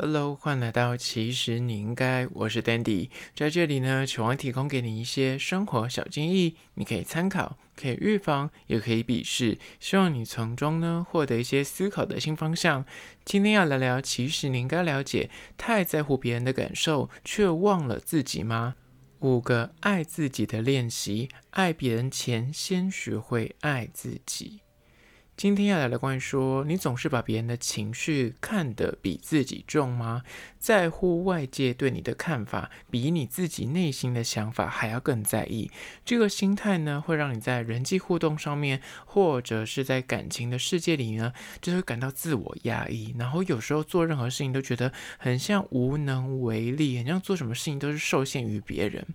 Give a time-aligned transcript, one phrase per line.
[0.00, 12.84] Hello，欢迎来到其实你应该，我是 Dandy，在这里呢，希望提供给你一些生活小建议，你可以参考，可以预防，也可以鄙视，希望你从中呢获得一些思考的新方向。
[13.24, 18.76] 今天要来聊，其实你应该了解，太在乎别人的感受，却忘了自己吗？
[19.18, 24.60] 五个爱自己的练习，爱别人前，先学会爱自己。
[25.38, 30.24] 今天要来的关于说，你总是把别人的情绪看得比自己重吗？
[30.58, 35.70] 在乎外界对你的看法，比你自己内心的想法还要更在意。
[36.04, 41.32] 这个心态呢，会让你在人际互动上面，或者是在感情的世界里呢，
[41.62, 43.14] 就会感到自我压抑。
[43.16, 49.06] 然后有时候做任何事情都觉得很像无能为力，很像做什么事情都是受限于别人。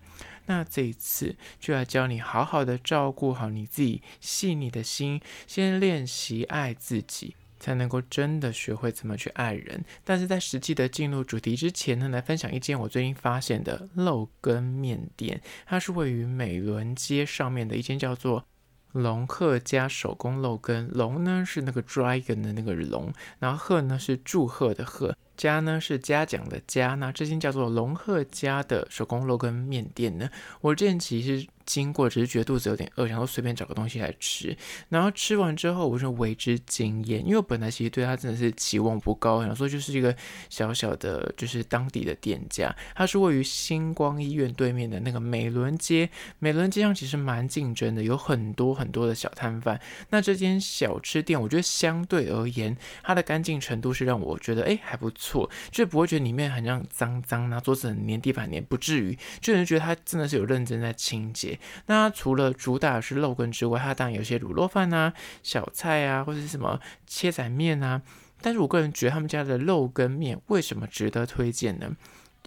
[0.46, 9.84] 那这一次就要教你好好的照顾好你自己细腻的心，先练习爱自己，才能够真的学会怎么去爱人。
[10.04, 18.46] 但是在实际的进入主题之前呢，来分享一间我最近发现的肉羹面店，它是位于美伦街上面的一间叫做
[18.92, 20.90] 龙鹤家手工肉羹。
[20.92, 25.16] 龙呢是那个 dragon 的那个龙，然后鹤呢是祝贺的贺。
[25.44, 30.30] 家呢是嘉奖的嘉，那这间叫做龙鹤家的手工肉羹面店呢，
[30.62, 31.46] 我之前其实。
[31.66, 34.54] 经过只是觉得肚子有点饿，然后随便找个东西来吃，
[34.90, 40.14] 然后吃完之后我就为之惊艳，因为我本来其实对他真的是期望不高，想说就是一个
[40.50, 49.80] 小小的，就是当地的店家，它是位于星光医院对面的那个美伦街，美伦街上其实蛮竞争的，有很多很多的小摊贩。
[50.10, 61.60] 那这间小吃店，我觉得相对而言，它的干净程度是让我觉得哎还不错，错就不会觉得里面很像脏脏啊，桌子很黏，地板黏，不至于，就人觉得它真的是有认真在清洁。
[61.88, 65.12] 那除了主打的是肉羹之外，它当然有些卤肉饭呐、
[65.42, 68.04] 小菜啊，或者是什么切仔面呐。
[68.42, 71.96] 但是我个人觉得他们家的肉羹面为什么值得推荐呢？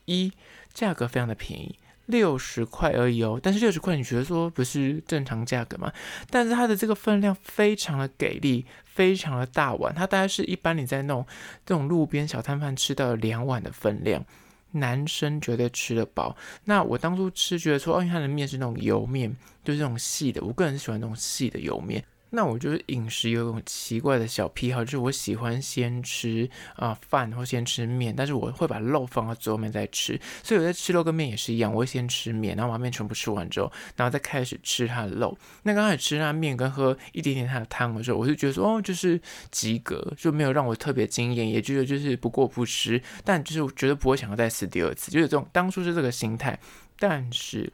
[0.05, 0.33] 一，
[0.73, 3.39] 价格非常的便宜，六十块而已哦。
[3.43, 5.93] 但是六十块你觉得说不是正常价格吗？
[6.31, 11.27] 但是它的这个分量非常的给力，非常的大碗，它大概是一般你在那种
[11.65, 14.25] 这种路边小摊贩吃到两碗的分量。
[14.73, 16.37] 男生绝对吃得饱。
[16.65, 20.43] 那我当初吃觉得说，哦，因为它的面是那种油面，就是那种细的。
[20.43, 22.05] 我个人是喜欢那种细的油面。
[22.31, 30.21] 那我就是饮食有一种奇怪的小癖好，就是我喜欢先吃啊、呃、饭或先吃面，但是我会把肉放到最后面再吃。
[30.43, 35.39] 所以我在吃肉跟面也是一样，我会先吃面，然后把面全部吃完之后，然后再开始吃它的肉。
[35.63, 39.19] 那刚开始吃它面跟喝一点点它的汤的时候，我就觉得说哦，就是
[39.53, 46.59] 及格，就没有让我特别惊艳，也就是就是不过不失，但就是我绝对不会想要再吃第二次，就是这种当初是这个心态。
[46.99, 47.73] 但是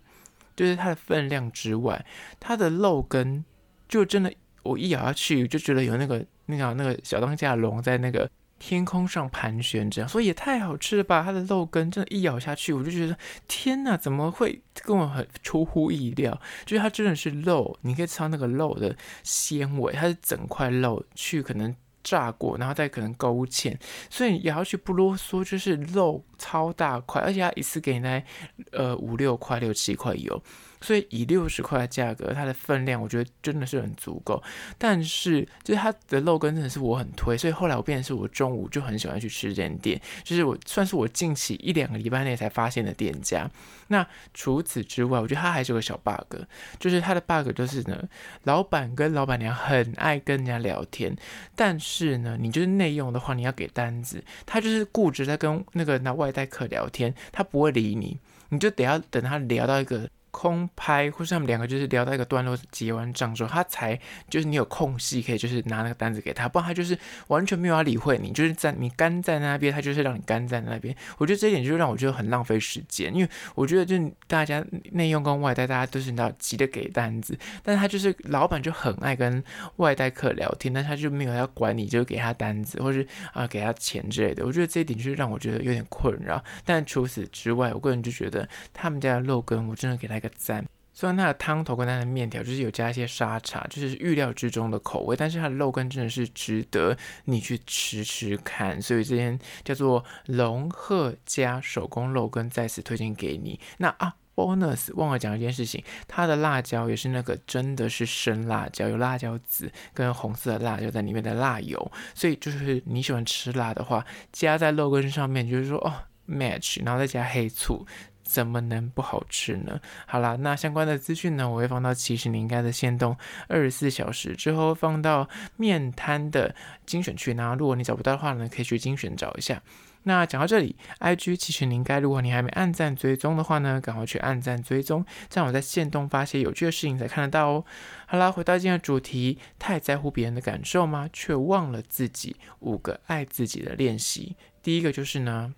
[0.55, 2.05] 就是它的分量之外，
[2.39, 3.43] 它的肉跟
[3.89, 4.31] 就真的。
[4.62, 11.23] 我一咬下去，就觉得有那个、那个、那个小当家的龙在那个天空上盘旋这样，所以也太好吃了吧！
[11.25, 13.17] 它的肉羹真的，一咬下去，我就觉得
[13.49, 16.41] 天哪，怎么会跟我很出乎意料？
[16.65, 21.75] 就是它真的是肉，你可以吃到那个肉的纤维，它是整块肉去可能
[22.05, 23.77] 炸过，然后再可能勾芡，
[24.09, 28.25] 所以咬下去不啰嗦，就是肉超大块，而且它一次给你来
[28.71, 30.41] 呃五六块、六七块油。
[30.82, 34.43] 所以以六十块的价格，它的分量我觉得真的是很足够。
[34.76, 43.48] 但是就是它的肉羹真的是我很推，所以后来我变成是我中午就很喜欢去吃这间店，就是我算是我近期一两个礼拜内才发现的店家。
[43.88, 46.43] 那除此之外，我觉得它还是有个小 bug，
[46.78, 48.09] 就是它的 bug 就是呢，
[48.44, 51.14] 老板跟老板娘很爱跟人家聊天，
[51.54, 58.19] 但是呢，你就是内用的话，你要给单子，他就是固执在跟那个那外带客聊天，他不会理你，
[58.49, 60.09] 你就得要等他聊到一个。
[60.32, 63.97] 空拍，或是他们两个就是聊到一个段落结完账之后，他才
[64.28, 66.98] 就是你有空隙可以就是拿那个单子给他，不然他就是
[67.28, 70.97] 完全没有要理会你，就是在你干在那边，他就是让你干在那边。
[71.19, 79.44] 我觉得这一点就让我觉得很浪费时间，因为我觉得就是大家内用跟外带，大家都是你知道急着给单子，但是他就是老板就很爱跟
[79.76, 84.47] 外带客聊天，但他就没有要管你，就给他单子或是啊给他钱之类的。
[84.47, 86.43] 我觉得这一点就是让我觉得有点困扰。
[86.64, 90.22] 但除此之外，我个人就觉得他们家的肉羹，我真的给他。
[90.23, 90.65] 个赞，
[90.95, 98.81] 虽然它的汤头跟它的面条就是有加一些沙茶，就是预料之中的口味，但是它的肉羹真的是值得你去吃吃看。
[98.81, 103.59] 所以这间叫做龙鹤家手工肉羹再次推荐给你。
[103.79, 115.93] 那啊，bonus 忘了讲一件事情，它的辣椒也是那个真的是生辣椒，有辣椒籽跟红色的辣椒在里面的辣油，所以就是你喜欢吃辣的话，加在肉羹上面，就是说哦。
[116.29, 117.85] match，然后再加黑醋。
[118.32, 119.79] 怎么能不好吃呢？
[120.06, 123.14] 好啦，那相关的资讯呢，我会放到其实你应该的限动
[123.46, 126.55] 二十四小时之后放到面摊的
[126.87, 129.62] 精选区，然后如果你找不到的话呢，可以去精选找一下。
[130.05, 137.64] 那讲到这里，IG 其实你应该，如果你还没按赞追踪的话呢，赶快去按赞追踪，这样我在线动发些有趣的事情才看得到哦。
[138.06, 141.08] 好啦，回到今天的主题，太在乎别人的感受吗？
[141.12, 142.35] 却忘了自己。
[142.61, 145.55] 五个爱自己的练习，第一个就是呢，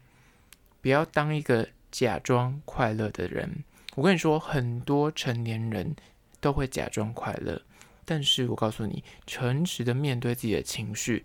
[0.83, 1.69] 不要当一个。
[1.95, 3.63] 假装快乐的人，
[3.95, 5.95] 我跟你说，很多成年人
[6.41, 7.63] 都会假装快乐，
[8.05, 11.25] 但是我告诉你，诚实的面对自己的情绪，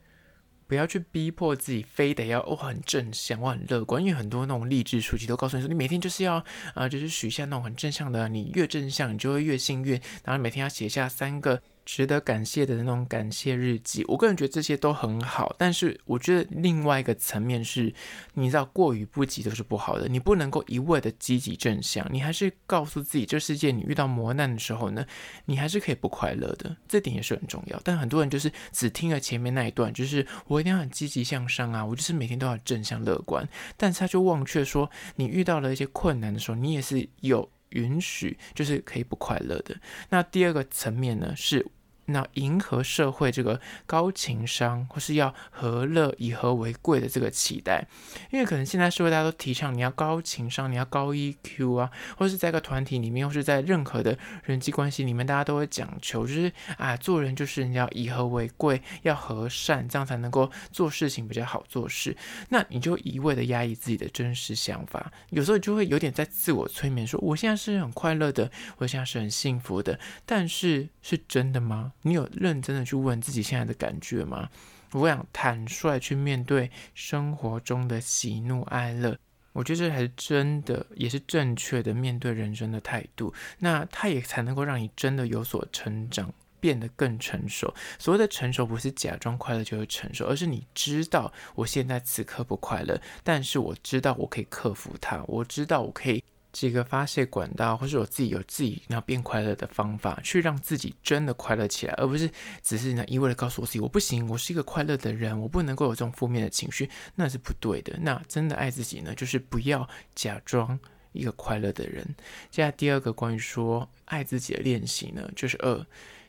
[0.68, 6.46] 不要去逼迫自己，非得要哦很正向，我很乐观，因为很多那种励志书籍都告诉你说，你每天就是要
[6.76, 11.60] 啊、就是许下那种很正向的，你越正向，你就会越幸运，然后每天要写下三个。
[11.92, 15.56] 值得感谢的那种感谢日记，我个人觉得这些都很好。
[15.58, 17.92] 但是我觉得另外一个层面是，
[18.36, 20.08] 你知道过于不及都是不好的。
[20.08, 25.04] 你不能够一味的积极正向，你还是告诉自己，这世界你遇到磨难的时候呢，
[25.46, 26.78] 你还是可以不快乐的。
[26.88, 27.82] 这点也是很重要。
[27.84, 33.50] 但很多人就是只听了前面那一段，就是我一定要很积极向上啊，我就是每天都要正向乐观。
[33.76, 39.76] 但是他就忘却说，你遇到了一些困难的时候，你也是有允许，就是可以不快乐的。
[40.10, 41.66] 那第二个层面呢是。
[42.12, 47.88] 那迎合社会这个高情商，或是要和乐以和为贵的这个期待，
[48.32, 62.16] 因为可能现在社会大家都提倡你要高情商，你要高 EQ 啊，或是在一个团体里面，或是在任何的人际关系里面，大家都会讲求，就是啊，做人就是你要以和为贵，要和善，这样才能够做事情比较好做事。
[62.50, 71.94] 那你就一味的压抑自己的真实想法，有时候就会有点在自我催眠，说我现在是很快乐的，我现在是很幸福的，但是是真的吗？
[72.02, 74.50] 你有认真的去问自己现在的感觉吗？
[74.94, 79.16] 我想坦率去面对生活中的喜怒哀乐，
[79.54, 83.32] 我觉得这才是真的，也是正确的面对人生的态度。
[83.60, 87.72] 那它也才能够让你真的有所成长，变得更成熟。
[88.00, 96.24] 所谓的成熟，不是假装快乐就会成熟，而是你知道我现在此刻不快乐，但是我知道我可以克服它，我知道我可以。
[96.52, 102.30] 几个发泄管道，或是我自己有自己要变快乐的方法，去让自己真的快乐起来，而不是
[102.64, 107.98] 只是呢一味的告诉我自己我不行，我是一个快乐的人，我不能够有这种负面的情绪，那是不对的。
[108.02, 110.80] 那真的爱自己呢，就是不要假装
[111.12, 112.04] 一个快乐的人。
[112.50, 115.86] 接下来第二个关于说爱自己的练习呢，就是二，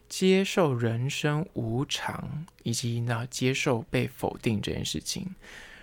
[0.08, 5.34] 接受人生无常，以及呢接受被否定这件事情。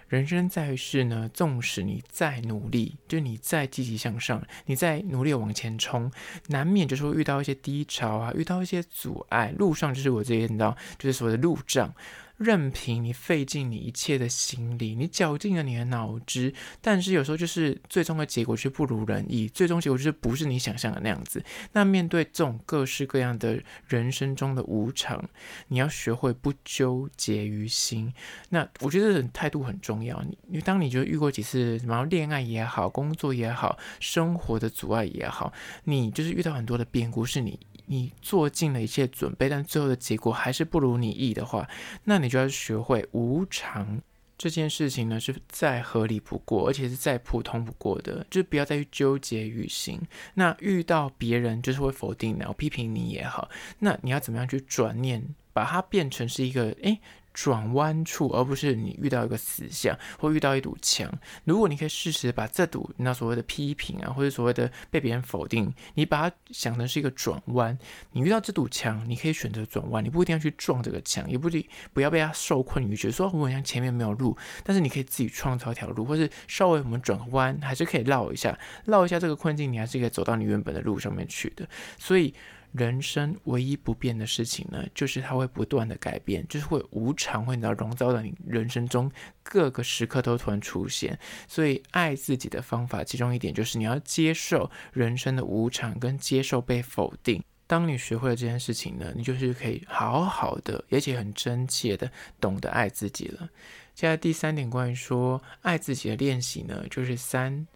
[0.07, 6.12] 人生在世呢，纵使你再努力，就你再积极向上，你再努力往前冲，
[6.48, 11.94] 难免就是会遇到一些低潮啊，遇到一些阻碍，路上就是我这些你知道，就是所谓的路障。
[12.38, 21.44] 任凭你费尽你一切的心力，你绞尽了你的脑汁，但是有时候就是最终的结果却不如人意，最终结果就是不是你想象的那样子。
[21.74, 25.28] 那面对这种各式各样的人生中的无常，
[25.68, 28.13] 你要学会不纠结于心。
[28.50, 30.22] 那我觉得这种态度很重要。
[30.22, 35.51] 你，你当你就遇过几次什么恋爱也好，工作也好，生活的阻碍也好，
[35.86, 37.60] 你就是遇到很多的变故，是你。
[37.88, 41.68] 你做尽了一切准备，但最后的结果还是不如你意的话，
[42.04, 44.01] 那你就要学会无常
[44.38, 50.00] 这件事情呢，是再合理不过，而且是再普通不过的，就不要再去纠结于心。
[50.36, 53.50] 那遇到别人就是会否定你，然后批评你也好，
[53.80, 55.24] 那你要怎么样去转念，
[55.54, 57.00] 把它变成是一个诶。
[57.38, 61.07] 转弯处，而不是你遇到一个死巷或遇到一堵墙。
[61.44, 67.78] 如果你可以适时把这堵那所谓的批评啊，或者所谓的被别人否定，你把它想成是一个转弯。
[68.14, 81.69] 你遇到这堵墙，你可以选择转弯，你不一定要去撞这个墙，也不一不要被它受困于，觉得说我好像前面没有路，但是你可以自己创造一条路，或是稍微我们转个弯，还是可以绕一下，绕一下这个困境，你还是可以走到你原本的路上面去的。
[82.00, 82.33] 所以。
[82.74, 91.18] 人生唯一不变的事情呢，就是它会不断的改变，就是会无常，会你知道，笼罩在你人生中各个时刻都突然出现。
[91.47, 97.44] 所以，爱自己的方法，其中一点就是你要接受人生的无常，跟接受被否定。
[97.66, 102.09] 当你学会了这件事情呢，你就是可以好好的，而且很真切的
[102.40, 103.50] 懂得爱自己了。
[103.94, 107.68] 接下来第三点，关于说爱自己的练习呢，就是三，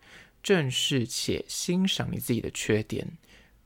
[0.41, 3.05] 正视且欣赏你自己的缺点。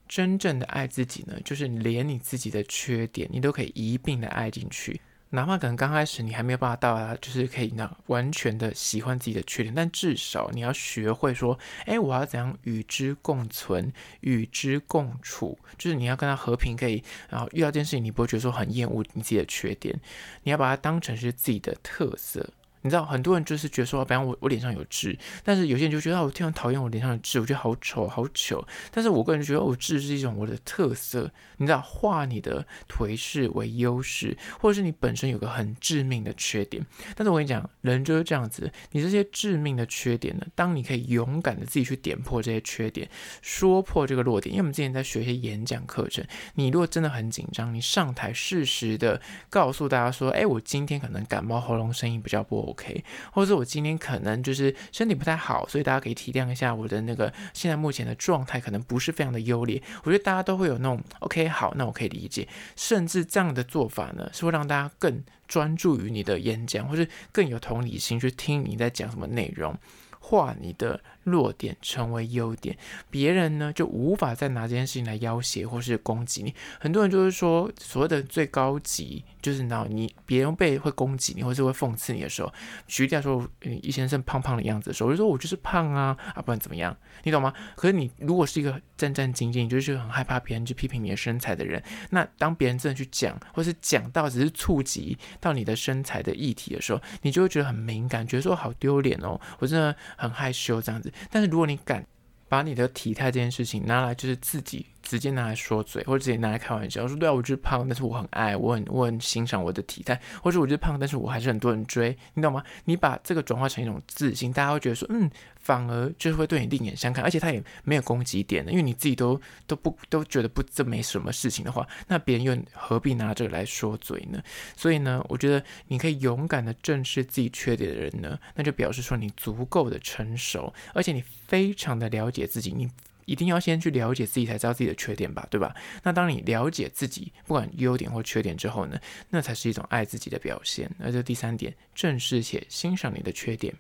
[0.08, 5.00] 真正的爱自己呢，就是连你自己的缺点，你都可以一并的爱进去。
[5.32, 20.00] 哪怕可能刚开始你还没有办法到达，就是可以那完全的喜欢自己的缺点，但至少你要学会说，哎，我要怎样与之共存，与之共处，就是你要跟他和平，可以，然后遇到这件事情，你不会觉得说很厌恶你自己的缺点，
[20.44, 22.54] 你要把它当成是自己的特色。
[22.86, 28.64] 你知道，很多人就是觉得说，比方我我脸上有痣，但是有些人就觉得我非常讨厌我脸上的痣，我觉得好丑好糗。
[28.92, 31.32] 但是我个人觉得，我痣是一种我的特色。
[31.58, 36.86] 你知道，化你的颓势为优势，或者是你本身有个很致命的缺点。
[37.16, 43.10] 但是我跟你讲，人就是这样子，你这些致命的缺点呢，当你可以勇敢的自己去点破这些缺点，
[43.42, 44.54] 说破这个弱点。
[44.54, 46.24] 因为我们之前在学一些演讲课程，
[46.54, 59.82] 你如果真的很紧张，你上台适时的告诉大家说，哎，我今天可能感冒，喉咙声音比较不 OK，或者是我今天可能就是身体不太好，所以大家可以体谅一下我的那个现在目前的状态，可能不是非常的优劣。
[60.04, 61.48] 我觉得大家都会有那种 OK。
[61.48, 69.78] 好，那我可以理解，甚至这样的做法呢，是会让大家更专注于你的演讲，或是更有同理心去听你在讲什么内容，
[70.20, 72.78] 化你的弱点成为优点，
[73.10, 76.56] 别人呢就无法再拿这件事情来要挟或是攻击你。
[76.80, 79.24] 很多人就是说，所谓的最高级。
[79.46, 82.52] 就是那，你别人被会攻击你，或是会讽刺你的时候，
[82.88, 86.98] 举例来说，易先生胖胖的样子的时候，我就说我就是胖啊，啊，不然怎么样？
[87.22, 87.54] 你懂吗？
[87.76, 91.80] 可是你如果是一个战战兢兢，就是很害怕别人去批评你的身材的人，
[92.10, 101.14] 那当别人真的去讲，或是讲到只是触及到你的身材的议题的时候，你就会觉得很敏感，觉得说好丢脸哦，我真的很害羞这样子。
[101.30, 102.06] 但是如果你敢
[102.48, 104.86] 把你的体态这件事情拿来，就是自己。
[105.06, 112.64] 直接拿来说嘴，或者直接拿来开玩笑，说对啊，我就是胖，但是我很爱，我很我很欣赏我的体态，或者我就是胖，但是我还是很多人追，你懂吗？
[112.86, 124.42] 你把这个转化成一种自信，大家会觉得说，嗯，反而就是会对你另眼相看，而且他也没有攻击点的，因为你自己都都不都觉得不这没什么事情的话，那别人又何必拿这个来说嘴呢？
[124.76, 132.90] 所以呢，我觉得你可以勇敢的正视自己缺点的人呢，那就表示说你足够的成熟，而且你非常的了解自己，你。
[133.26, 135.76] 一定要先去了解自己，才知道自己的缺点吧，对吧？
[136.04, 140.90] 那当你了解自己，不管优点或缺点之后呢，那才是一种爱自己的表现。
[140.98, 143.74] 那这第三点，正视且欣赏你的缺点。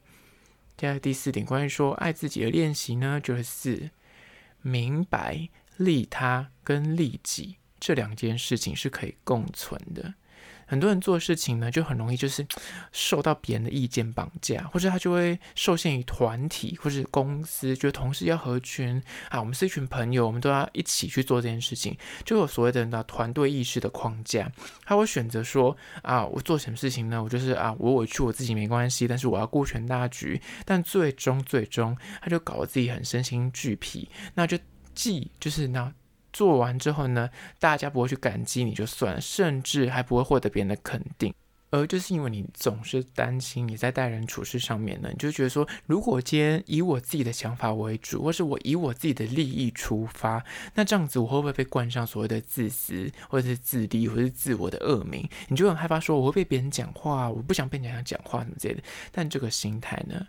[0.77, 3.89] 接下来第四点，关于说爱自己的练习呢，就是四，
[4.61, 5.47] 明白
[5.77, 10.15] 利他跟利己这两件事情是可以共存的。
[10.65, 12.45] 很多人做事情呢，就很容易就是
[12.91, 24.51] 受到别人的意见绑架，或者他就会受限于团体或是公司，觉得同事要合群啊，我们是一群朋友，我们都要一起去做这件事情，就有所谓的那团队意识的框架。
[24.83, 27.21] 他会选择说啊，我做什么事情呢？
[27.23, 30.41] 我就是啊，我委屈我自己没关系，但是我要顾全大局。
[30.65, 34.57] 但最终最终，他就搞得自己很身心俱疲，那就
[34.93, 35.93] 既就是那。
[36.35, 41.33] 做完之后呢，大家不会去感激你就算了，甚至还不会获得别人的肯定。
[41.71, 55.27] 而就是因为你总是担心你在待人处事上面呢，你就觉得说，如果今天以我自己的想法为主，或是我以我自己的利益出发，那这样子我会不会被冠上所谓的自私，或者是自利，或者是自我的恶名？
[55.47, 58.83] 你就很害怕说我会被别人讲话，我不想被人家讲话什么之类的。
[59.11, 60.27] 但这个心态呢，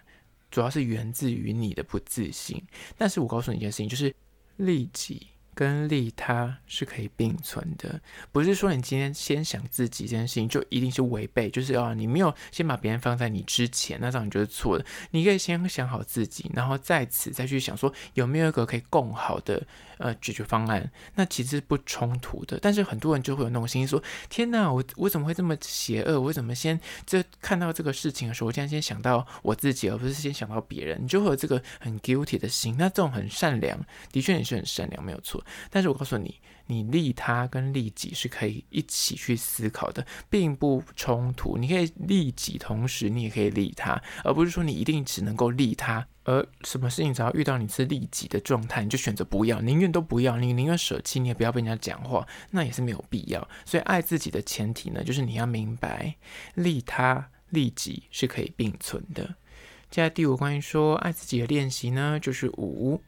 [0.50, 2.60] 主要是源自于你的不自信。
[2.96, 4.12] 但是我告诉你一件事情，就是
[4.56, 5.28] 利己。
[5.56, 7.98] 跟利他是可以并存的，
[8.30, 14.84] 不是说你今天先想自己这件事情就一定是违背，就是哦，你没有先把别人放在你之前，那这样你就是错的。
[15.12, 19.66] 你可以先想好自己，然后在此再去想说有没有一个可以更好的
[19.98, 22.58] 呃解决方案，那其实不冲突的。
[22.60, 26.20] 但是很多人就会有那种心说：天哪，我我怎么会这么邪恶？
[26.20, 31.02] 我怎么先这看到这个事情的时候，我竟然先想到我自己，而不是先想到别人？
[31.02, 32.76] 你就会有这个很 guilty 的心。
[32.78, 33.78] 那这种很善良，
[34.12, 35.44] 的确也是很善良，没有错。
[35.70, 41.56] 但是我告诉你，你利他跟利己是可以一起去思考的，并不冲突。
[41.56, 46.06] 你可以利己，同时你也可以利他，而不是说你一定只能够利他。
[46.24, 53.48] 而什么事情只要遇到你是利己的状态，你就选择不要，宁愿都不要，你宁愿舍弃，你也不要被人家讲话，那也是没有必要。
[53.64, 56.16] 所以爱自己的前提呢，就是你要明白，
[56.54, 59.22] 利他利己是可以并存的。
[59.88, 63.00] 接下来第五，关于说爱自己的练习呢，就是五。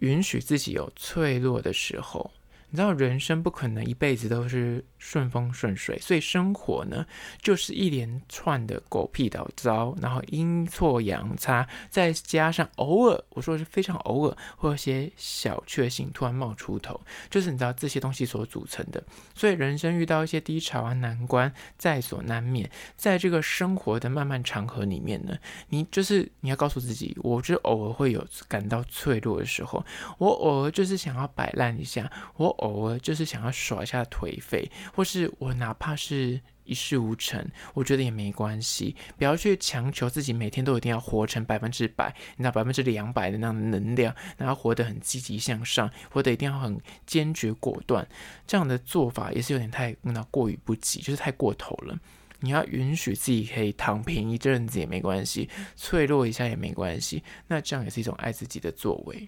[0.00, 2.30] 允许自己有脆弱的时候。
[2.76, 7.06] 你知道人生不可能一辈子都是顺风顺水，所以生活呢
[7.40, 19.02] 就是一连串的狗屁倒糟，然后阴错阳差，再加上偶尔，我说是非常偶尔，会有些小确幸突然冒出头，就是你知道这些东西所组成的。
[19.34, 25.34] 所以人生遇到一些低潮啊难关在所难免，在这个生活的漫漫长河里面呢，
[25.70, 29.82] 你就是你要告诉自己，我就偶尔会有感到脆弱的时候，
[30.18, 32.54] 我偶尔就是想要摆烂一下，我。
[32.66, 37.44] 偶尔就是想要耍一下颓废，或是我哪怕是一事无成，
[37.74, 38.94] 我觉得也没关系。
[39.16, 48.06] 不要去强求自己每天都一定要活成百分之百，你知道百分之两百的那样的能量，然后活得很积极向上，活得一定要很坚决果断。
[48.46, 51.98] 这样的做法也是有点太那过于不及，就是太过头了。
[52.40, 57.22] 你要允许自己可以躺平一阵子也没关系，脆弱一下也没关系。
[57.48, 59.26] 那这样也是一种爱自己的作为。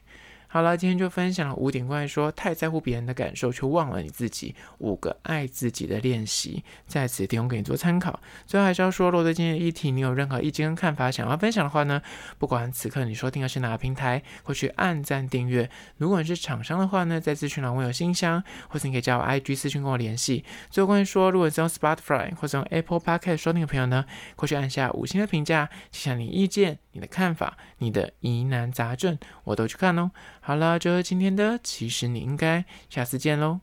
[0.50, 8.18] 好了，今天就分享了五点关于说太在乎别人的感受却忘了你自己五个爱自己的练习，在此提供给你做参考。
[8.46, 12.00] 最后还是要说，如果对今天的议题你有任何意见跟看法想要分享的话呢，
[12.38, 15.68] 不管此刻你收听的是哪个平台，或去按赞订阅。
[15.98, 20.46] 如果你是厂商的话呢，在资讯栏我有信箱，或是你可以加我 IG 私讯跟我联系。
[20.70, 30.10] 最后关于说，如果你是用 Spotify 或者用 Apple Podcast 收听的朋友呢，过去按下五星的评价，写下你意见、你的看法、你的疑难杂症，我都去看哦。
[30.48, 33.60] 好了，这是今天的，其实你应该下次见喽。